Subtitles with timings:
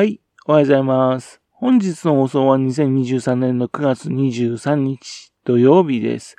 [0.00, 1.42] はい、おはようございます。
[1.52, 6.36] 本日の放送は2023年の9月23日土曜日です。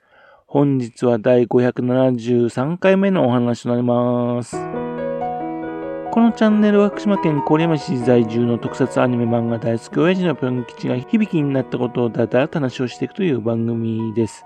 [0.47, 4.55] 本日は第573回目のお話となります。
[4.55, 14.43] このチャンネルは福島県郡山市在住の特撮アニメ漫画大好き親父のぴょん吉が響きになったことをだだら話をしていくという番組です。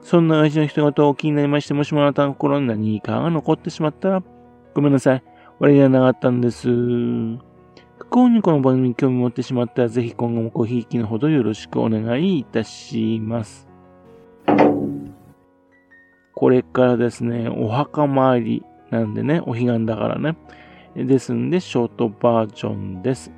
[0.00, 4.22] そんな親父の人事を気になりまして、もしもあなたの心に何かが残ってしまったら、
[4.74, 5.24] ごめんなさい。
[5.58, 6.68] 悪気がなかったんです。
[8.14, 13.66] 不幸にこの番組に興味を持ってしまったら、ぜひ今後もごひいきのほどよろしくお願いいたします。
[16.36, 20.36] これからですね、お墓参りなんでね、お彼岸だからね。
[20.94, 23.32] ですんで、ショートバージョンです。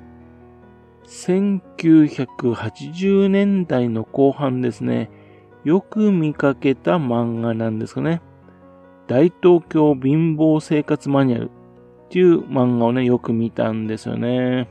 [1.07, 5.09] 1980年代の後半ですね、
[5.63, 8.21] よく見かけた漫画なんですかね。
[9.07, 11.49] 大東京貧乏生活マニュアル
[12.07, 14.69] っていう漫画をね、よく見たんですよね。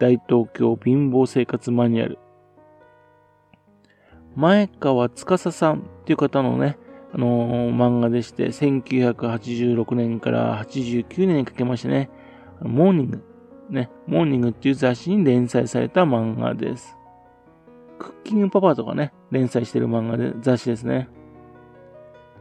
[0.00, 2.18] 大東京貧乏生活マニュアル。
[4.34, 6.78] 前川司さんっていう方のね、
[7.14, 12.10] あのー、漫画でして、1986年から89年にかけましてね、
[12.60, 13.24] モーニング、
[13.70, 16.96] ね、モーニングっていう雑誌に連載された漫画です。
[18.00, 21.08] クッキングパパとかね、連載してる漫画で、雑誌ですね。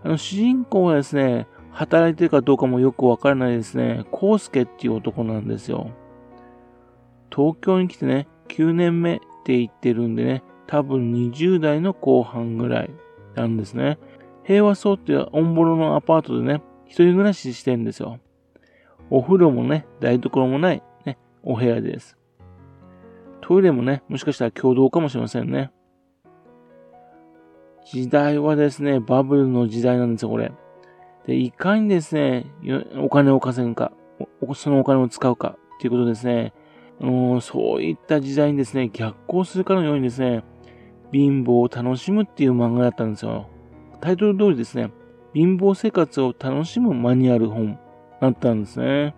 [0.04, 5.90] あの、主人公はですね、働いてるかどうかもよくわからないですね、コウスケっていう男なんですよ。
[7.34, 12.90] 東京に来てね、9年目って言ってるんでね、多分20代の後半ぐらい
[13.36, 13.98] なんですね。
[14.44, 18.20] 平和荘っていうオンボロのアパートでね、一人暮らししてんですよ。
[19.10, 22.18] お風呂もね、台所もない、ね、お部屋です。
[23.42, 25.72] トイレもね、もしかしたら共同かもしれませんね。
[27.86, 30.52] 時代はですね、バブルの時代なんですよ、これ。
[31.28, 32.46] で、いかにですね、
[32.98, 33.92] お金を稼ぐか、
[34.56, 36.54] そのお金を使うかっていうことですね、
[37.02, 40.44] あのそういった時代にですね、逆行するかのようにですね、
[41.12, 43.50] 貧乏を楽しむっていう漫画だったんですよ。
[44.00, 44.92] タイトル通りですね、
[45.34, 47.80] 貧乏生活を楽しむマニュアル本
[48.20, 49.16] だったんですね。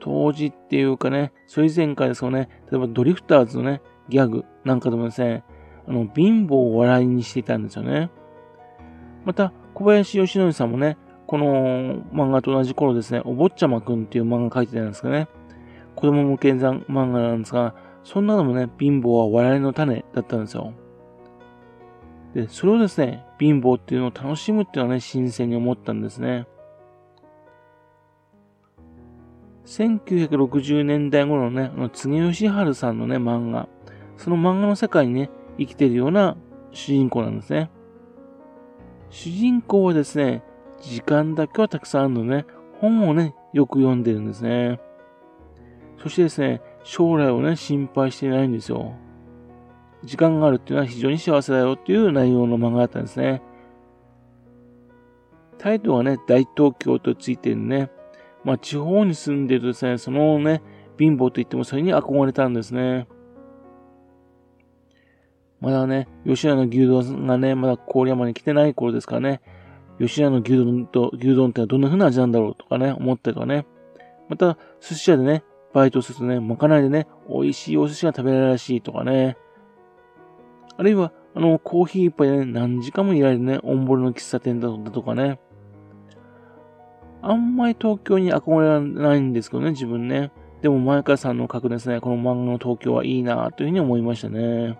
[0.00, 5.44] 当時っていうかね、それ以前からですよね、例えばドリフターズのね、ギャグなんかでもですね、
[5.88, 8.10] あの、貧乏を笑いにしていたんですよね。
[9.24, 15.28] また、小林義則さんもね、この漫画と同じ頃ですね、お坊ちゃまくんっていう漫画描いてたんですけどね、
[15.94, 20.72] 子供向け漫画なんですが、そんなのもね、貧乏は笑いの種だったんですよ。
[22.32, 26.46] で、それをですね、貧乏っていうのを楽しむっていうのはね、新鮮に思ったんですね。
[29.66, 33.68] 1960年代頃のね、あの、柘植義治さんのね、漫画。
[34.16, 36.38] その漫画の世界にね、生きてるような
[36.70, 37.68] 主人公なんですね。
[39.10, 40.42] 主人公はですね、
[40.80, 42.44] 時間だけはたくさんあるのね、
[42.80, 44.80] 本をね、よく読んでるんですね。
[46.02, 48.94] そしてですね、将来をね、心配していないんですよ。
[50.04, 53.42] 時間があるっていうのは非常に幸せだよっていう内容の漫画だったんですね。
[55.58, 57.90] タイトルはね、大東京とついてるね。
[58.44, 60.62] まあ、地方に住んでるとですね、そのね、
[60.98, 63.08] 貧乏と言ってもそれに憧れたんですね。
[65.66, 69.40] まだね、吉野の牛丼がね、まだ郡山に来てない頃ですからね、
[69.98, 73.66] 吉野の牛丼と牛丼ってどんな風な味なんだろうとかね、思ったりとかね。
[74.28, 75.42] また、寿司屋でね、
[75.74, 79.36] バイトするとね、まかないでね、美味しいお寿司が食べられるらしいとかね。
[80.76, 85.40] あるいは、あの、コーヒー一杯でね、何時間もいられるね、オンボロの喫茶店だとかね。
[87.22, 90.30] あんまり東京に憧れはないんですけどね、自分ね。
[90.62, 94.78] でも前川さんの書くですね、この漫画の東京はいいなというふうに思いましたね。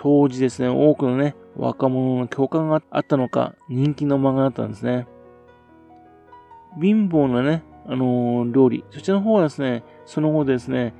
[0.00, 5.08] 当時ですね、多くのね、若者の共感があったのか、人気の漫画だったんですね。
[6.80, 10.94] 貧乏なね、あのー、料理、そちらの方はですね、その後ですね、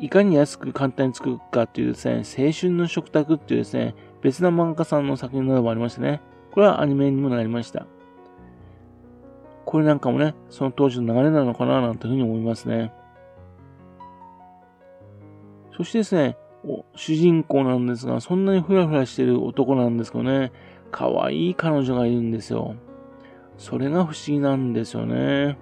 [0.00, 6.20] いかに安く簡単に作るかっていうですね、青春の食卓っていうですね、別な漫画家さんの作品などもありましてね、
[6.52, 7.86] これはアニメにもなりました。
[9.64, 12.92] これなんかもね、その当時の流れなのかななんていうふうに思いますね。
[15.76, 16.36] そしてですね、
[16.96, 20.50] 主人公なんですが、そんなにフラフラしてる男なんですけどね、
[20.90, 22.74] 可愛い彼女がいるんですよ。
[23.58, 25.58] それが不思議なんですよね。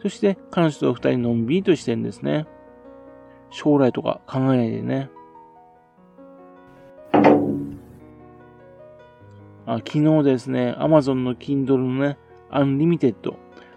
[0.00, 2.46] そして彼女と二人のんびりとしてるんですね。
[3.50, 5.10] 将来とか考えないでね。
[9.66, 12.18] あ昨日ですね、Amazon の Kindle のね、
[12.50, 13.34] Unlimited。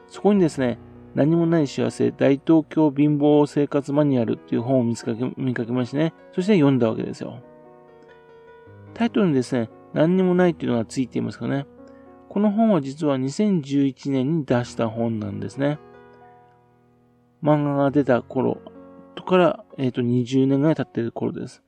[0.08, 0.80] そこにですね、
[1.16, 7.42] 何もない幸せ、大東京貧乏生活マニュアルっていう本を見つかけ見かけましてね、そして読んだわけですよ。
[8.94, 11.66] タイトルにですね、何にもないっていうのがついていますかね。
[12.30, 15.80] この本は実は2011年に出した本なんですね。
[17.44, 18.62] 漫画が出た頃
[19.16, 21.64] とから、えっ、ー、と、20年ぐらい経ってる頃です。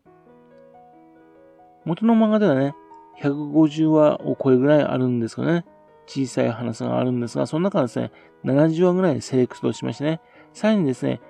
[1.86, 2.76] 元の漫画ではね、
[3.22, 5.66] 150話を超えぐらいあるんですかね。
[6.10, 8.12] 小さい話があるんですが、その中ですね、
[8.44, 10.22] 70話ぐらいセレクトしましてね、
[10.54, 11.22] さらにですね、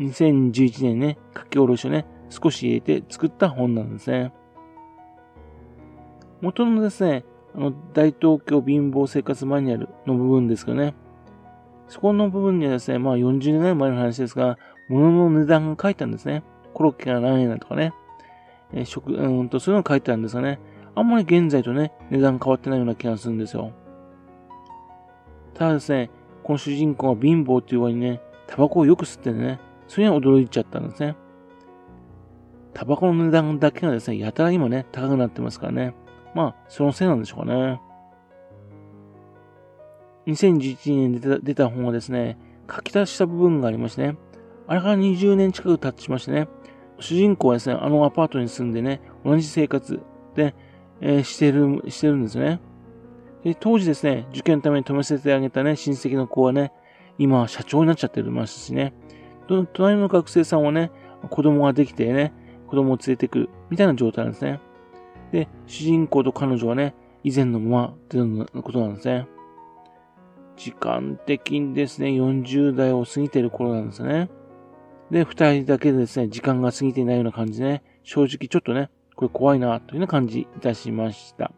[0.00, 4.32] 2011年ね、書き下ろしをね、少し入れて作った本なんですね。
[6.40, 10.96] 元のですね、あの、大東京貧乏生活マニュアルの部分ですけどね、
[11.86, 14.58] そこの部分にはですね、まあ40年ぐらい前の話ですが、
[14.88, 16.42] 物の値段が書いたんですね。
[16.72, 17.94] コロッケが何円だとかね、
[18.72, 20.58] え、食、うんと、そういうのが書いてあるんですがね、
[20.96, 23.72] あんまり現在とね、値段変わってないような気がするんですよ。
[25.54, 26.10] ただですね、
[26.42, 31.16] この主人公が貧乏っていう割にね、タバコをよく吸ってね、それに驚いちゃったんですね。
[32.74, 35.94] タバコの値段だけがですね、やたら今ね、高くなってますからね。
[36.34, 37.80] まあ、そのせいなんでしょうかね。
[40.26, 42.38] 2011年に出た出た本はですね、
[42.70, 44.16] 書き足した部分がありましてね、
[44.66, 46.48] あれから20年近く経ちましてね、
[46.98, 50.00] 主人公はですね、あのアパートに住んでね、同じ生活
[50.34, 50.54] で、
[51.00, 52.60] えー、してる、してるんですね。
[53.44, 56.72] で、当時ですね、受験のために止めさせてあげたね、親戚の子はね、
[57.18, 58.94] 今は社長になっちゃってますしね、
[59.74, 60.90] 隣の学生さんはね、
[61.30, 62.32] 子供ができてね、
[62.66, 64.60] 子供を連れてくる、みたいな状態なんですね。
[65.30, 69.26] で、主人公と彼女はね、以前のままっていうことなんですね。
[70.56, 74.30] 時間的にですね、40代を過ぎてる頃なんですね。
[75.10, 81.52] で、二人だけでですね、時間が過ぎていないような感じでね、正直ちょっとね、これ怖いな、というような感じいたしました。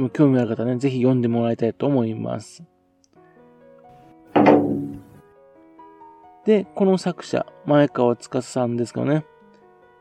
[0.00, 2.64] も興味ある方ね、ぜひ読んでもらいたいと思います。
[6.44, 9.26] で、この作者、前川司さんですかね、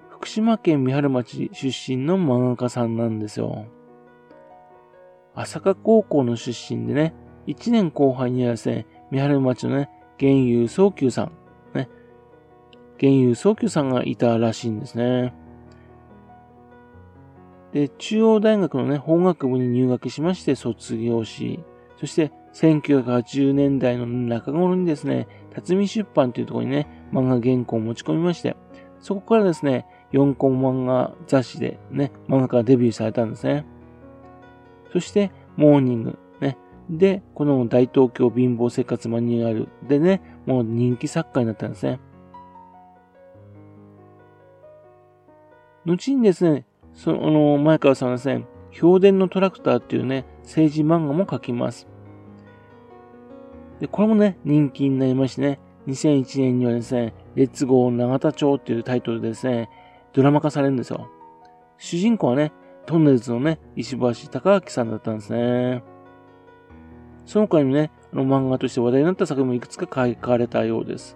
[0.09, 3.65] 福島県三春町出身の漫画家さんなんですよ。
[5.35, 7.13] 朝霞高校の出身でね、
[7.47, 11.31] 1年後輩にはですね、三春町のね、玄遊早急さん、
[11.73, 11.89] ね、
[12.97, 15.33] 玄遊早急さんがいたらしいんですね。
[17.73, 21.59] で、中央大学のね、法学部に入学しまして卒業し、
[21.99, 28.55] そして1980年代の中頃にですね、辰巳出版というところにね、漫画原稿を持ち込みまして、
[28.99, 33.65] そこからですね、4コマ漫画雑誌でね、漫画家デビューされたんですね。
[34.93, 36.57] そして、モーニング、ね。
[36.89, 41.99] で、この大東京貧乏生活マニュアルでね、もう人気作家になったんですね。
[45.85, 46.65] 後にですね、
[46.97, 48.43] その前川さんはですね、
[48.81, 51.87] 氷伝のトラクターっていうね、政治漫画も描きます。
[53.79, 59.69] で、これもね、人気になりましてね、2001年にはですね、レッツゴー永田町っていうタイトルでですね、
[60.11, 61.07] ドラマ化されるんですよ。
[61.77, 62.51] 主人公はね、
[62.87, 65.83] トンネルズのね、石橋貴明さんだったんですね。
[67.27, 71.15] その他にもね、あの漫画として話題になった作品もいくつか書かれたようです。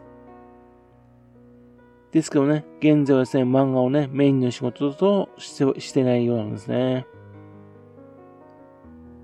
[2.12, 7.06] ですけどね、現在はですね、漫画をね、メインの仕事としてしてないようなんですね。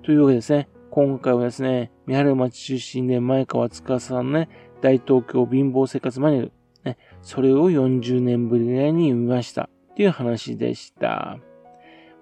[0.03, 4.49] というわけですね、今回はですね、三原町出身で前川司さんのね、
[4.81, 6.51] 大東京貧乏生活マニュアル、
[6.85, 9.69] ね、それを40年ぶりぐらいに読みました。
[9.91, 11.39] っていう話でした。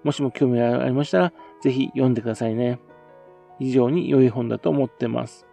[0.02, 2.80] もしも興味がありましたら、ぜひ読んでくださいね。
[3.58, 5.46] 非常に良い本だと思ってます。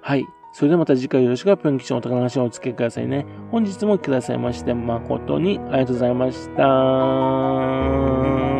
[0.00, 0.24] はい。
[0.56, 3.26] それではまた次回よろしくぷんきちのお宝話をお付けくださいね。
[3.50, 8.55] 本日もくださいまして誠にありがとうございました。